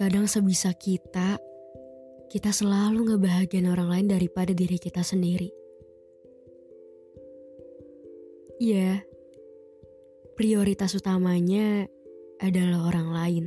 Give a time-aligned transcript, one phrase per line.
[0.00, 1.36] Kadang sebisa kita,
[2.32, 5.52] kita selalu ngebahagiain orang lain daripada diri kita sendiri.
[8.56, 9.04] Iya,
[10.40, 11.84] prioritas utamanya
[12.40, 13.44] adalah orang lain.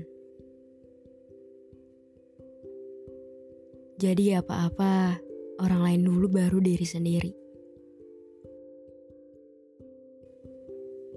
[3.97, 5.17] Jadi apa-apa,
[5.57, 7.33] orang lain dulu baru diri sendiri.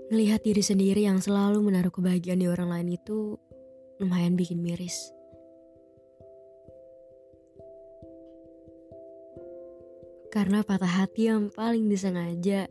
[0.09, 3.37] Melihat diri sendiri yang selalu menaruh kebahagiaan di orang lain itu
[4.01, 5.13] lumayan bikin miris.
[10.31, 12.69] Karena patah hati yang paling disengaja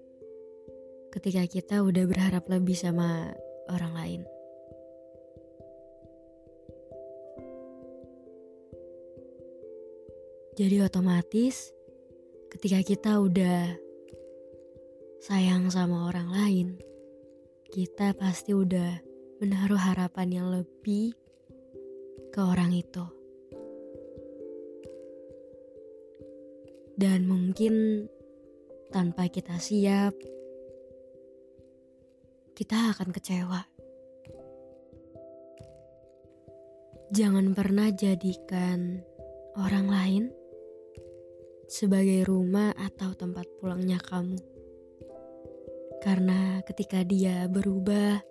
[1.16, 3.32] ketika kita udah berharap lebih sama
[3.72, 4.22] orang lain.
[10.56, 11.76] Jadi otomatis
[12.48, 13.76] ketika kita udah
[15.20, 16.68] sayang sama orang lain,
[17.76, 19.04] kita pasti udah
[19.44, 21.12] menaruh harapan yang lebih
[22.32, 23.04] ke orang itu.
[26.96, 28.08] Dan mungkin
[28.88, 30.16] tanpa kita siap,
[32.56, 33.62] kita akan kecewa.
[37.12, 39.04] Jangan pernah jadikan
[39.60, 40.24] orang lain
[41.68, 44.40] sebagai rumah atau tempat pulangnya kamu.
[46.00, 48.24] Karena ketika dia berubah,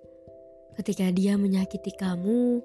[0.80, 2.64] ketika dia menyakiti kamu,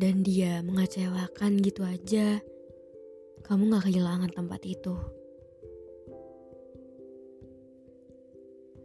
[0.00, 2.40] dan dia mengecewakan gitu aja,
[3.44, 4.96] kamu gak kehilangan tempat itu.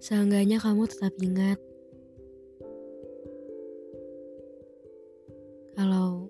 [0.03, 1.57] Seenggaknya kamu tetap ingat
[5.79, 6.27] kalau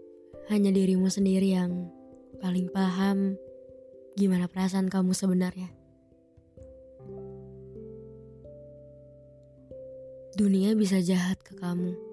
[0.54, 1.90] hanya dirimu sendiri yang
[2.38, 3.34] paling paham
[4.14, 5.74] gimana perasaan kamu sebenarnya.
[10.38, 12.05] Dunia bisa jahat ke kamu.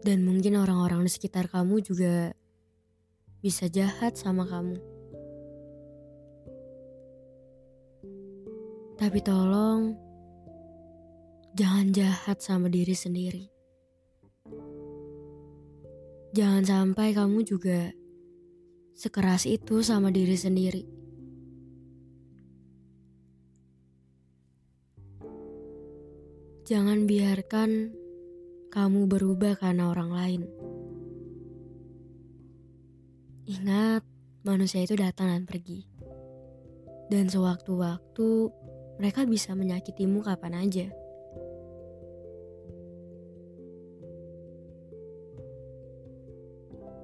[0.00, 2.32] Dan mungkin orang-orang di sekitar kamu juga
[3.44, 4.76] bisa jahat sama kamu.
[9.00, 9.96] Tapi tolong
[11.56, 13.44] jangan jahat sama diri sendiri.
[16.30, 17.90] Jangan sampai kamu juga
[18.94, 20.84] sekeras itu sama diri sendiri.
[26.70, 27.99] Jangan biarkan
[28.70, 30.42] kamu berubah karena orang lain.
[33.50, 34.06] Ingat,
[34.46, 35.82] manusia itu datang dan pergi.
[37.10, 38.28] Dan sewaktu-waktu,
[39.02, 40.86] mereka bisa menyakitimu kapan aja.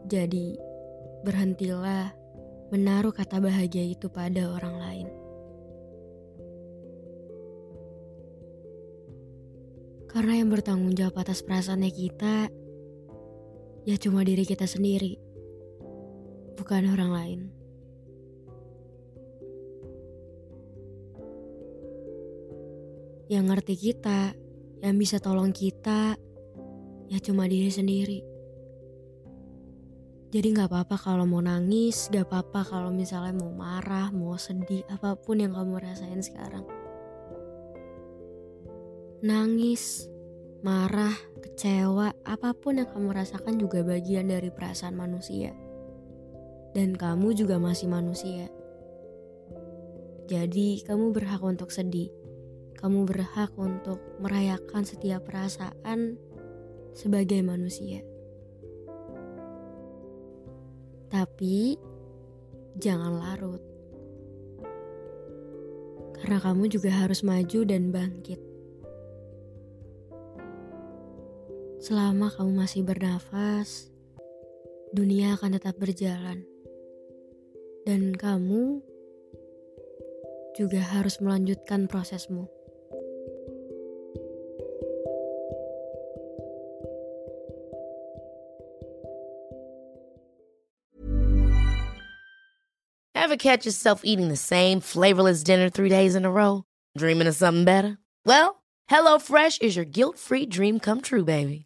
[0.06, 0.54] Jadi,
[1.27, 2.15] berhentilah
[2.71, 5.25] menaruh kata bahagia itu pada orang lain.
[10.16, 12.49] Karena yang bertanggung jawab atas perasaannya kita,
[13.84, 15.12] ya cuma diri kita sendiri,
[16.56, 17.41] bukan orang lain.
[23.28, 24.32] Yang ngerti kita,
[24.81, 26.16] yang bisa tolong kita,
[27.12, 28.25] ya cuma diri sendiri.
[30.33, 35.12] Jadi gak apa-apa kalau mau nangis, gak apa-apa kalau misalnya mau marah, mau sedih, apa
[35.12, 36.65] pun yang kamu rasain sekarang.
[39.25, 40.12] Nangis,
[40.60, 45.57] marah, kecewa, apa pun yang kamu rasakan juga bagian dari perasaan manusia.
[46.77, 48.53] Dan kamu juga masih manusia.
[50.28, 52.13] Jadi kamu berhak untuk sedih.
[52.77, 56.21] Kamu berhak untuk merayakan setiap perasaan
[56.92, 58.04] sebagai manusia.
[61.09, 61.80] Tapi
[62.77, 63.65] jangan larut.
[66.21, 68.55] Karena kamu juga harus maju dan bangkit.
[71.77, 73.93] Selama kamu masih bernafas,
[74.97, 76.41] dunia akan tetap berjalan.
[77.84, 78.81] Dan kamu
[80.57, 82.49] juga harus melanjutkan prosesmu.
[93.15, 96.63] Ever catch yourself eating the same flavorless dinner three days in a row?
[96.97, 97.99] Dreaming of something better?
[98.25, 101.66] Well, HelloFresh is your guilt-free dream come true, baby.